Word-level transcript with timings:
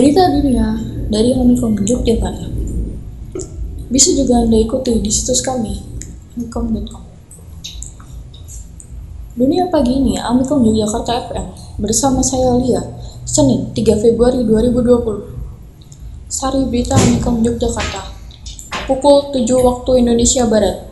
Berita 0.00 0.32
dunia 0.32 0.80
dari 1.12 1.36
Amikom 1.36 1.76
Yogyakarta. 1.76 2.48
Bisa 3.92 4.16
juga 4.16 4.40
Anda 4.40 4.56
ikuti 4.56 4.96
di 4.96 5.12
situs 5.12 5.44
kami, 5.44 5.76
amikom.com. 6.40 7.04
Dunia 9.36 9.68
pagi 9.68 10.00
ini, 10.00 10.16
Amikom 10.16 10.64
Yogyakarta 10.64 11.28
FM, 11.28 11.46
bersama 11.84 12.24
saya 12.24 12.56
Lia, 12.56 12.80
Senin 13.28 13.76
3 13.76 14.00
Februari 14.00 14.40
2020. 14.40 16.32
Sari 16.32 16.64
Berita 16.64 16.96
Amikom 16.96 17.44
Yogyakarta, 17.44 18.08
pukul 18.88 19.36
7 19.36 19.52
waktu 19.52 20.00
Indonesia 20.00 20.48
Barat. 20.48 20.89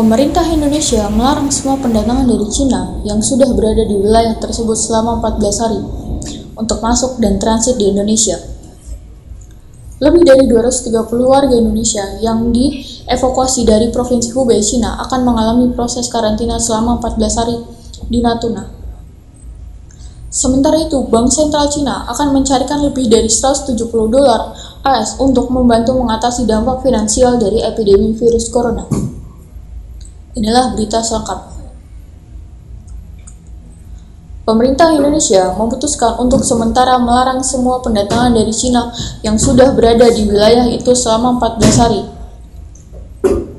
Pemerintah 0.00 0.48
Indonesia 0.48 1.12
melarang 1.12 1.52
semua 1.52 1.76
pendatangan 1.76 2.24
dari 2.24 2.48
Cina 2.48 3.04
yang 3.04 3.20
sudah 3.20 3.52
berada 3.52 3.84
di 3.84 4.00
wilayah 4.00 4.32
tersebut 4.40 4.72
selama 4.72 5.20
14 5.20 5.60
hari 5.60 5.76
untuk 6.56 6.80
masuk 6.80 7.20
dan 7.20 7.36
transit 7.36 7.76
di 7.76 7.92
Indonesia. 7.92 8.40
Lebih 10.00 10.24
dari 10.24 10.48
230 10.48 11.04
warga 11.04 11.52
Indonesia 11.52 12.16
yang 12.24 12.48
dievakuasi 12.48 13.68
dari 13.68 13.92
Provinsi 13.92 14.32
Hubei, 14.32 14.64
Cina 14.64 15.04
akan 15.04 15.20
mengalami 15.20 15.68
proses 15.76 16.08
karantina 16.08 16.56
selama 16.56 16.96
14 17.04 17.36
hari 17.36 17.60
di 18.08 18.24
Natuna. 18.24 18.72
Sementara 20.32 20.80
itu, 20.80 20.96
Bank 21.12 21.28
Sentral 21.28 21.68
Cina 21.68 22.08
akan 22.08 22.40
mencarikan 22.40 22.80
lebih 22.88 23.04
dari 23.04 23.28
170 23.28 23.76
dolar 24.08 24.56
AS 24.80 25.20
untuk 25.20 25.52
membantu 25.52 25.92
mengatasi 25.92 26.48
dampak 26.48 26.88
finansial 26.88 27.36
dari 27.36 27.60
epidemi 27.60 28.16
virus 28.16 28.48
corona. 28.48 28.88
Inilah 30.38 30.78
berita 30.78 31.02
selengkapnya. 31.02 31.60
Pemerintah 34.46 34.90
Indonesia 34.90 35.54
memutuskan 35.54 36.18
untuk 36.18 36.42
sementara 36.42 36.98
melarang 36.98 37.38
semua 37.38 37.78
pendatangan 37.82 38.34
dari 38.34 38.50
Cina 38.50 38.90
yang 39.22 39.38
sudah 39.38 39.70
berada 39.78 40.10
di 40.10 40.26
wilayah 40.26 40.66
itu 40.66 40.90
selama 40.90 41.38
14 41.38 41.82
hari 41.82 42.02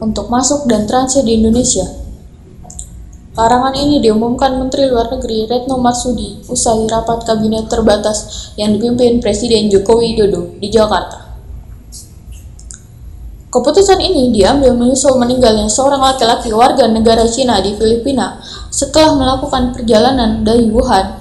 untuk 0.04 0.28
masuk 0.28 0.68
dan 0.68 0.90
transit 0.90 1.24
di 1.24 1.40
Indonesia. 1.40 1.86
Larangan 3.32 3.72
ini 3.80 4.04
diumumkan 4.04 4.60
Menteri 4.60 4.92
Luar 4.92 5.08
Negeri 5.08 5.48
Retno 5.48 5.80
Marsudi 5.80 6.44
usai 6.52 6.84
rapat 6.92 7.24
kabinet 7.24 7.72
terbatas 7.72 8.52
yang 8.60 8.76
dipimpin 8.76 9.24
Presiden 9.24 9.72
Joko 9.72 10.04
Widodo 10.04 10.60
di 10.60 10.68
Jakarta. 10.68 11.21
Keputusan 13.52 14.00
ini 14.00 14.32
diambil 14.32 14.72
menyusul 14.80 15.20
meninggalnya 15.20 15.68
seorang 15.68 16.00
laki-laki 16.00 16.56
warga 16.56 16.88
negara 16.88 17.28
Cina 17.28 17.60
di 17.60 17.76
Filipina 17.76 18.40
setelah 18.72 19.12
melakukan 19.20 19.76
perjalanan 19.76 20.40
dari 20.48 20.72
Wuhan. 20.72 21.20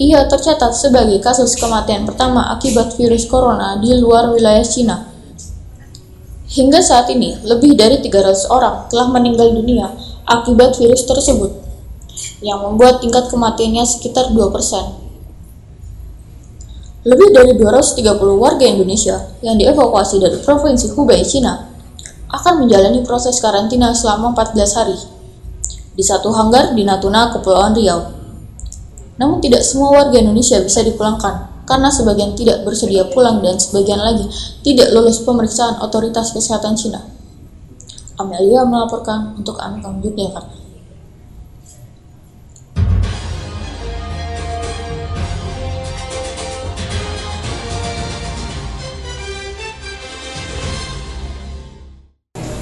Ia 0.00 0.24
tercatat 0.24 0.72
sebagai 0.72 1.20
kasus 1.20 1.52
kematian 1.52 2.08
pertama 2.08 2.48
akibat 2.56 2.96
virus 2.96 3.28
corona 3.28 3.76
di 3.76 3.92
luar 3.92 4.32
wilayah 4.32 4.64
Cina. 4.64 5.04
Hingga 6.48 6.80
saat 6.80 7.12
ini, 7.12 7.36
lebih 7.44 7.76
dari 7.76 8.00
300 8.00 8.48
orang 8.48 8.88
telah 8.88 9.12
meninggal 9.12 9.52
dunia 9.52 9.92
akibat 10.24 10.80
virus 10.80 11.04
tersebut, 11.04 11.60
yang 12.40 12.64
membuat 12.64 13.04
tingkat 13.04 13.28
kematiannya 13.28 13.84
sekitar 13.84 14.32
2%. 14.32 15.04
Lebih 17.06 17.30
dari 17.30 17.54
230 17.54 18.02
warga 18.34 18.66
Indonesia 18.66 19.30
yang 19.38 19.54
dievakuasi 19.54 20.18
dari 20.18 20.42
Provinsi 20.42 20.90
Hubei, 20.90 21.22
Cina, 21.22 21.75
akan 22.26 22.66
menjalani 22.66 23.06
proses 23.06 23.38
karantina 23.38 23.94
selama 23.94 24.34
14 24.34 24.78
hari 24.78 24.98
di 25.96 26.04
satu 26.04 26.28
hanggar 26.34 26.76
di 26.76 26.84
Natuna, 26.84 27.32
Kepulauan 27.32 27.72
Riau. 27.72 28.12
Namun 29.16 29.40
tidak 29.40 29.64
semua 29.64 29.96
warga 29.96 30.20
Indonesia 30.20 30.60
bisa 30.60 30.84
dipulangkan 30.84 31.64
karena 31.64 31.88
sebagian 31.88 32.36
tidak 32.36 32.62
bersedia 32.68 33.08
pulang 33.08 33.40
dan 33.40 33.56
sebagian 33.56 33.98
lagi 33.98 34.28
tidak 34.60 34.92
lulus 34.92 35.24
pemeriksaan 35.24 35.80
otoritas 35.80 36.36
kesehatan 36.36 36.76
Cina. 36.76 37.00
Amelia 38.20 38.64
melaporkan 38.68 39.36
untuk 39.36 39.56
Amikam 39.60 40.00
Yogyakarta. 40.04 40.65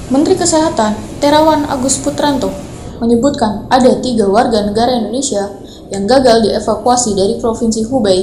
Menteri 0.05 0.37
Kesehatan 0.37 1.17
Terawan 1.17 1.65
Agus 1.65 1.97
Putranto 1.97 2.53
menyebutkan 3.01 3.65
ada 3.73 3.97
tiga 4.05 4.29
warga 4.29 4.61
negara 4.61 4.93
Indonesia 4.93 5.49
yang 5.89 6.05
gagal 6.05 6.45
dievakuasi 6.45 7.17
dari 7.17 7.41
Provinsi 7.41 7.89
Hubei 7.89 8.21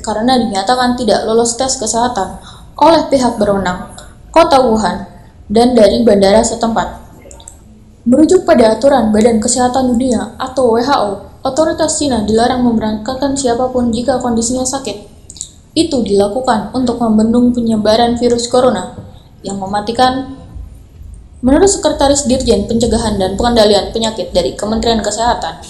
karena 0.00 0.40
dinyatakan 0.40 0.96
tidak 0.96 1.28
lolos 1.28 1.60
tes 1.60 1.76
kesehatan 1.76 2.40
oleh 2.80 3.04
pihak 3.12 3.36
berwenang, 3.36 3.92
kota 4.32 4.64
Wuhan, 4.64 5.04
dan 5.52 5.76
dari 5.76 6.00
bandara 6.00 6.40
setempat. 6.40 7.12
Merujuk 8.08 8.48
pada 8.48 8.80
aturan 8.80 9.12
Badan 9.12 9.44
Kesehatan 9.44 9.92
Dunia 9.92 10.40
atau 10.40 10.72
WHO, 10.72 11.44
otoritas 11.44 12.00
Cina 12.00 12.24
dilarang 12.24 12.64
memberangkatkan 12.64 13.36
siapa 13.36 13.68
pun 13.68 13.92
jika 13.92 14.16
kondisinya 14.24 14.64
sakit. 14.64 15.04
Itu 15.76 16.00
dilakukan 16.00 16.72
untuk 16.72 16.96
membendung 16.96 17.52
penyebaran 17.52 18.16
virus 18.16 18.48
corona 18.48 18.96
yang 19.44 19.60
mematikan 19.60 20.39
Menurut 21.40 21.72
Sekretaris 21.72 22.28
Dirjen 22.28 22.68
Pencegahan 22.68 23.16
dan 23.16 23.32
Pengendalian 23.32 23.96
Penyakit 23.96 24.28
dari 24.36 24.52
Kementerian 24.52 25.00
Kesehatan, 25.00 25.64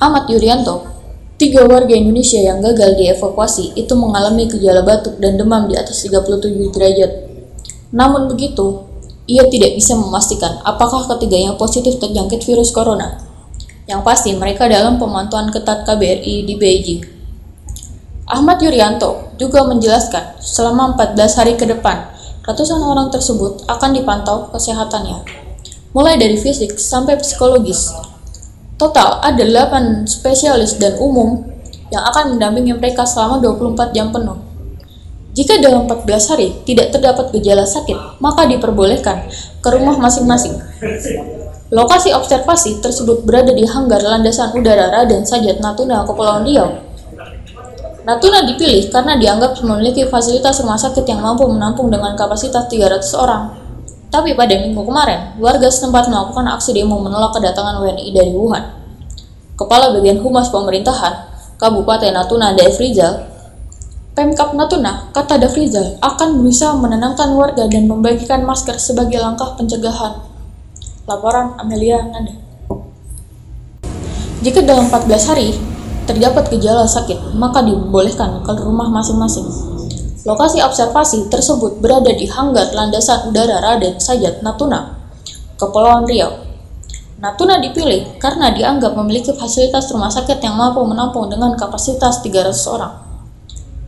Ahmad 0.00 0.24
Yuryanto, 0.32 0.88
tiga 1.36 1.68
warga 1.68 1.92
Indonesia 1.92 2.40
yang 2.40 2.64
gagal 2.64 2.96
dievakuasi 2.96 3.76
itu 3.76 3.92
mengalami 3.92 4.48
gejala 4.48 4.80
batuk 4.80 5.20
dan 5.20 5.36
demam 5.36 5.68
di 5.68 5.76
atas 5.76 6.00
37 6.08 6.72
derajat. 6.72 7.28
Namun 7.92 8.24
begitu, 8.24 8.88
ia 9.28 9.44
tidak 9.52 9.76
bisa 9.76 9.92
memastikan 10.00 10.64
apakah 10.64 11.04
ketiganya 11.04 11.60
positif 11.60 12.00
terjangkit 12.00 12.40
virus 12.48 12.72
corona. 12.72 13.20
Yang 13.84 14.00
pasti 14.08 14.32
mereka 14.32 14.64
dalam 14.64 14.96
pemantauan 14.96 15.52
ketat 15.52 15.84
KBRI 15.84 16.48
di 16.48 16.56
Beijing. 16.56 17.04
Ahmad 18.32 18.64
Yuryanto 18.64 19.36
juga 19.36 19.60
menjelaskan 19.68 20.40
selama 20.40 20.96
14 20.96 21.36
hari 21.36 21.52
ke 21.60 21.68
depan 21.68 22.11
Ratusan 22.42 22.82
orang 22.82 23.06
tersebut 23.06 23.62
akan 23.70 23.94
dipantau 23.94 24.50
kesehatannya, 24.50 25.22
mulai 25.94 26.18
dari 26.18 26.34
fisik 26.34 26.74
sampai 26.74 27.14
psikologis. 27.14 27.94
Total 28.74 29.22
ada 29.22 29.46
8 29.46 30.10
spesialis 30.10 30.74
dan 30.82 30.98
umum 30.98 31.38
yang 31.94 32.02
akan 32.02 32.34
mendampingi 32.34 32.74
mereka 32.74 33.06
selama 33.06 33.38
24 33.38 33.94
jam 33.94 34.10
penuh. 34.10 34.42
Jika 35.38 35.62
dalam 35.62 35.86
14 35.86 36.34
hari 36.34 36.50
tidak 36.66 36.90
terdapat 36.90 37.30
gejala 37.30 37.62
sakit, 37.62 38.18
maka 38.18 38.42
diperbolehkan 38.50 39.30
ke 39.62 39.68
rumah 39.70 39.94
masing-masing. 40.02 40.58
Lokasi 41.70 42.10
observasi 42.10 42.82
tersebut 42.82 43.22
berada 43.22 43.54
di 43.54 43.62
hanggar 43.64 44.02
landasan 44.02 44.50
udara 44.50 44.90
Raden 44.90 45.22
Sajat 45.22 45.62
Natuna, 45.62 46.02
Kepulauan 46.04 46.42
Riau, 46.42 46.74
Natuna 48.02 48.42
dipilih 48.42 48.90
karena 48.90 49.14
dianggap 49.14 49.62
memiliki 49.62 50.02
fasilitas 50.10 50.58
rumah 50.58 50.74
sakit 50.74 51.06
yang 51.06 51.22
mampu 51.22 51.46
menampung 51.46 51.86
dengan 51.86 52.18
kapasitas 52.18 52.66
300 52.66 52.98
orang. 53.14 53.54
Tapi 54.10 54.34
pada 54.34 54.58
minggu 54.58 54.82
kemarin, 54.82 55.38
warga 55.38 55.70
setempat 55.70 56.10
melakukan 56.10 56.50
aksi 56.50 56.74
demo 56.74 56.98
menolak 56.98 57.30
kedatangan 57.38 57.78
WNI 57.78 58.10
dari 58.10 58.34
Wuhan. 58.34 58.64
Kepala 59.54 59.94
Bagian 59.94 60.18
Humas 60.18 60.50
Pemerintahan, 60.50 61.30
Kabupaten 61.62 62.10
Natuna 62.10 62.58
Devrizal, 62.58 63.30
Pemkap 64.18 64.52
Natuna, 64.58 65.08
kata 65.14 65.38
Devrizal, 65.38 65.96
akan 66.02 66.42
berusaha 66.42 66.74
menenangkan 66.74 67.32
warga 67.38 67.70
dan 67.70 67.86
membagikan 67.86 68.42
masker 68.42 68.82
sebagai 68.82 69.22
langkah 69.22 69.54
pencegahan. 69.54 70.26
Laporan 71.06 71.54
Amelia 71.56 72.02
Nanda. 72.02 72.34
Jika 74.42 74.58
dalam 74.66 74.90
14 74.90 75.30
hari, 75.30 75.71
terdapat 76.04 76.50
gejala 76.52 76.86
sakit, 76.86 77.34
maka 77.34 77.62
dibolehkan 77.62 78.42
ke 78.42 78.52
rumah 78.62 78.90
masing-masing. 78.90 79.46
Lokasi 80.22 80.62
observasi 80.62 81.26
tersebut 81.26 81.82
berada 81.82 82.14
di 82.14 82.30
hanggar 82.30 82.70
landasan 82.70 83.30
udara 83.30 83.58
Raden 83.58 83.98
Sajat 83.98 84.40
Natuna, 84.46 84.98
Kepulauan 85.58 86.06
Riau. 86.06 86.46
Natuna 87.18 87.58
dipilih 87.58 88.18
karena 88.18 88.50
dianggap 88.54 88.94
memiliki 88.98 89.34
fasilitas 89.34 89.90
rumah 89.90 90.10
sakit 90.10 90.42
yang 90.42 90.54
mampu 90.54 90.82
menampung 90.86 91.26
dengan 91.30 91.54
kapasitas 91.54 92.22
300 92.22 92.54
orang. 92.70 92.94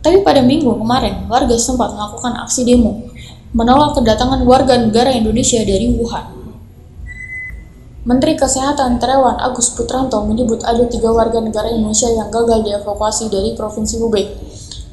Tapi 0.03 0.23
pada 0.23 0.43
minggu 0.43 0.75
kemarin, 0.75 1.27
warga 1.27 1.55
sempat 1.55 1.95
melakukan 1.95 2.35
aksi 2.43 2.63
demo 2.67 3.15
menolak 3.55 3.95
kedatangan 3.95 4.43
warga 4.43 4.75
negara 4.75 5.15
Indonesia 5.15 5.63
dari 5.63 5.95
Wuhan. 5.95 6.34
Menteri 8.05 8.37
Kesehatan 8.37 9.01
Terawan 9.01 9.41
Agus 9.41 9.73
Putranto 9.73 10.21
menyebut 10.29 10.61
ada 10.61 10.85
tiga 10.85 11.09
warga 11.09 11.41
negara 11.41 11.73
Indonesia 11.73 12.05
yang 12.05 12.29
gagal 12.29 12.61
dievakuasi 12.61 13.33
dari 13.33 13.57
Provinsi 13.57 13.97
Hubei 13.97 14.29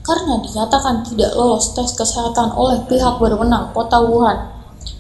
karena 0.01 0.41
dinyatakan 0.41 1.05
tidak 1.05 1.37
lolos 1.37 1.77
tes 1.77 1.93
kesehatan 1.93 2.57
oleh 2.57 2.81
pihak 2.89 3.21
berwenang 3.21 3.69
kota 3.77 4.01
Wuhan. 4.01 4.49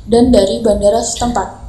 dan 0.02 0.34
dari 0.34 0.58
bandara 0.60 0.98
setempat. 0.98 1.62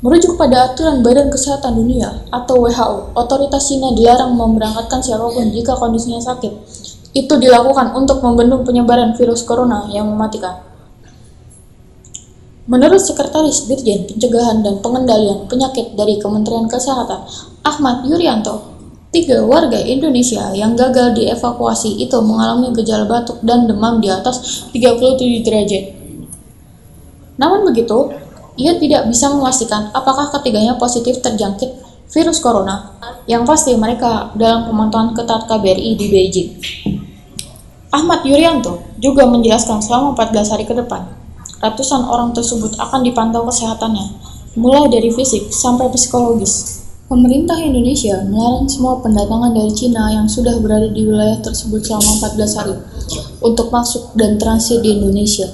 Merujuk 0.00 0.38
pada 0.38 0.70
aturan 0.72 1.02
Badan 1.02 1.28
Kesehatan 1.28 1.76
Dunia 1.76 2.24
atau 2.30 2.62
WHO, 2.62 3.18
otoritas 3.18 3.66
Cina 3.68 3.90
dilarang 3.92 4.32
memberangkatkan 4.32 5.02
siapa 5.02 5.26
pun 5.26 5.50
jika 5.50 5.74
kondisinya 5.74 6.22
sakit. 6.22 6.52
Itu 7.12 7.34
dilakukan 7.36 7.92
untuk 7.98 8.22
membendung 8.22 8.62
penyebaran 8.62 9.12
virus 9.18 9.42
corona 9.42 9.90
yang 9.90 10.06
mematikan. 10.06 10.67
Menurut 12.68 13.00
Sekretaris 13.00 13.64
Dirjen 13.64 14.04
Pencegahan 14.04 14.60
dan 14.60 14.84
Pengendalian 14.84 15.48
Penyakit 15.48 15.96
dari 15.96 16.20
Kementerian 16.20 16.68
Kesehatan, 16.68 17.24
Ahmad 17.64 18.04
Yuryanto, 18.04 18.76
tiga 19.08 19.40
warga 19.40 19.80
Indonesia 19.80 20.52
yang 20.52 20.76
gagal 20.76 21.16
dievakuasi 21.16 21.96
itu 21.96 22.20
mengalami 22.20 22.68
gejala 22.76 23.08
batuk 23.08 23.40
dan 23.40 23.64
demam 23.64 24.04
di 24.04 24.12
atas 24.12 24.68
37 24.76 25.48
derajat. 25.48 25.84
Namun 27.40 27.64
begitu, 27.64 28.12
ia 28.60 28.76
tidak 28.76 29.08
bisa 29.08 29.32
memastikan 29.32 29.88
apakah 29.96 30.28
ketiganya 30.28 30.76
positif 30.76 31.24
terjangkit 31.24 31.72
virus 32.12 32.36
corona. 32.44 32.92
Yang 33.24 33.48
pasti 33.48 33.72
mereka 33.80 34.36
dalam 34.36 34.68
pemantauan 34.68 35.16
ketat 35.16 35.48
KBRI 35.48 35.96
di 35.96 36.06
Beijing. 36.12 36.50
Ahmad 37.88 38.28
Yuryanto 38.28 38.84
juga 39.00 39.24
menjelaskan 39.24 39.80
selama 39.80 40.12
14 40.12 40.52
hari 40.52 40.68
ke 40.68 40.76
depan, 40.76 41.17
Ratusan 41.58 42.06
orang 42.06 42.30
tersebut 42.30 42.78
akan 42.78 43.02
dipantau 43.02 43.42
kesehatannya, 43.42 44.14
mulai 44.54 44.86
dari 44.86 45.10
fisik 45.10 45.50
sampai 45.50 45.90
psikologis. 45.90 46.86
Pemerintah 47.10 47.58
Indonesia 47.58 48.22
melarang 48.30 48.70
semua 48.70 49.02
pendatangan 49.02 49.50
dari 49.50 49.74
Cina 49.74 50.06
yang 50.06 50.30
sudah 50.30 50.54
berada 50.62 50.86
di 50.86 51.02
wilayah 51.02 51.34
tersebut 51.42 51.82
selama 51.82 52.30
14 52.30 52.58
hari 52.62 52.76
untuk 53.42 53.74
masuk 53.74 54.14
dan 54.14 54.38
transit 54.38 54.86
di 54.86 55.02
Indonesia. 55.02 55.50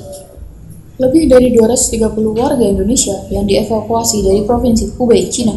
Lebih 1.01 1.25
dari 1.25 1.57
230 1.57 1.97
warga 2.37 2.65
Indonesia 2.69 3.25
yang 3.33 3.49
dievakuasi 3.49 4.29
dari 4.29 4.45
Provinsi 4.45 5.01
Hubei, 5.01 5.33
Cina, 5.33 5.57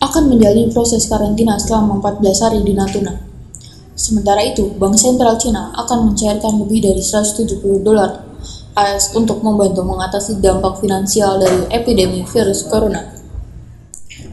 akan 0.00 0.32
menjalani 0.32 0.72
proses 0.72 1.04
karantina 1.04 1.60
selama 1.60 2.00
14 2.00 2.42
hari 2.48 2.64
di 2.64 2.72
Natuna. 2.72 3.12
Sementara 3.92 4.40
itu, 4.40 4.72
Bank 4.80 4.96
Sentral 4.96 5.36
Cina 5.36 5.68
akan 5.76 6.10
mencairkan 6.10 6.56
lebih 6.64 6.80
dari 6.80 7.04
170 7.04 7.60
dolar 7.84 8.31
AS 8.72 9.12
untuk 9.12 9.44
membantu 9.44 9.84
mengatasi 9.84 10.40
dampak 10.40 10.80
finansial 10.80 11.36
dari 11.36 11.68
epidemi 11.68 12.24
virus 12.24 12.64
corona. 12.64 13.12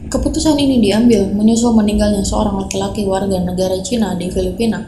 Keputusan 0.08 0.56
ini 0.56 0.80
diambil 0.80 1.28
menyusul 1.28 1.76
meninggalnya 1.76 2.24
seorang 2.24 2.56
laki-laki 2.64 3.04
warga 3.04 3.36
negara 3.36 3.76
Cina 3.84 4.16
di 4.16 4.32
Filipina 4.32 4.80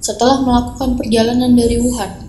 setelah 0.00 0.40
melakukan 0.40 0.96
perjalanan 0.96 1.52
dari 1.52 1.76
Wuhan. 1.84 2.26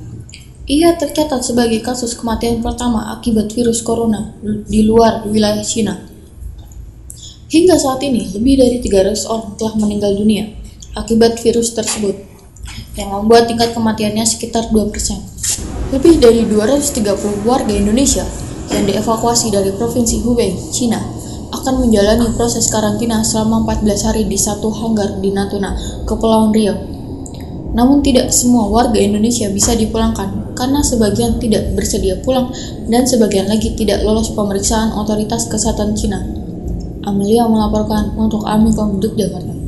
Ia 0.69 0.93
tercatat 0.99 1.41
sebagai 1.41 1.81
kasus 1.81 2.13
kematian 2.13 2.61
pertama 2.61 3.09
akibat 3.17 3.49
virus 3.55 3.81
corona 3.81 4.35
di 4.43 4.85
luar 4.85 5.25
wilayah 5.25 5.65
Cina. 5.65 5.95
Hingga 7.49 7.81
saat 7.81 8.03
ini, 8.05 8.29
lebih 8.29 8.61
dari 8.61 8.77
300 8.77 9.25
orang 9.25 9.57
telah 9.57 9.73
meninggal 9.81 10.13
dunia 10.13 10.53
akibat 10.93 11.41
virus 11.41 11.73
tersebut, 11.73 12.13
yang 12.93 13.09
membuat 13.15 13.49
tingkat 13.49 13.73
kematiannya 13.73 14.27
sekitar 14.27 14.69
2%. 14.69 15.38
Lebih 15.89 16.21
dari 16.21 16.45
230 16.45 17.49
warga 17.49 17.73
Indonesia 17.73 18.21
yang 18.69 18.85
dievakuasi 18.85 19.49
dari 19.49 19.73
Provinsi 19.73 20.21
Hubei, 20.21 20.53
Cina, 20.69 21.01
akan 21.49 21.81
menjalani 21.81 22.29
proses 22.37 22.69
karantina 22.69 23.25
selama 23.25 23.65
14 23.65 24.05
hari 24.05 24.23
di 24.29 24.37
satu 24.37 24.69
hanggar 24.69 25.17
di 25.17 25.33
Natuna, 25.33 25.73
Kepulauan 26.05 26.53
Riau. 26.53 26.77
Namun 27.73 28.05
tidak 28.05 28.29
semua 28.29 28.69
warga 28.69 29.01
Indonesia 29.01 29.49
bisa 29.49 29.73
dipulangkan 29.73 30.53
karena 30.53 30.85
sebagian 30.85 31.41
tidak 31.41 31.73
bersedia 31.73 32.21
pulang 32.21 32.53
dan 32.85 33.09
sebagian 33.09 33.49
lagi 33.49 33.73
tidak 33.73 34.05
lolos 34.05 34.29
pemeriksaan 34.37 34.93
otoritas 34.93 35.49
kesehatan 35.49 35.97
Cina. 35.97 36.21
Amelia 37.01 37.49
melaporkan 37.49 38.13
untuk 38.13 38.45
Amikom 38.45 39.01
Jakarta. 39.01 39.58